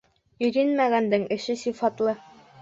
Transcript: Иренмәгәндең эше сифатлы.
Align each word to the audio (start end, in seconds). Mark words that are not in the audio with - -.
Иренмәгәндең 0.47 1.27
эше 1.37 1.57
сифатлы. 1.65 2.17